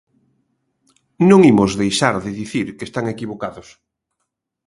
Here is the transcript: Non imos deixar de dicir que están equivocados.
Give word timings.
Non 1.29 1.39
imos 1.51 1.71
deixar 1.81 2.15
de 2.25 2.31
dicir 2.41 2.67
que 2.77 2.87
están 2.89 3.05
equivocados. 3.13 3.67